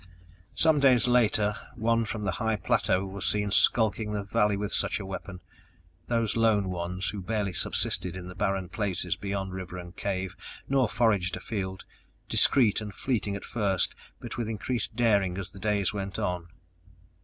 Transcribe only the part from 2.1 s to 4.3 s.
the high plateau was seen skulking the